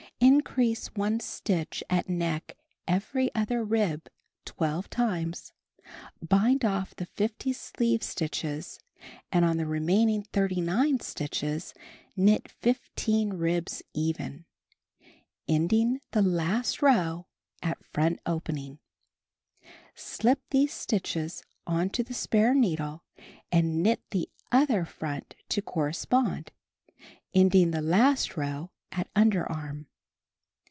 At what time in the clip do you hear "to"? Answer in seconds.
21.89-22.03, 25.49-25.63